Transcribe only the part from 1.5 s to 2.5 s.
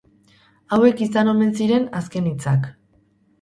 ziren azken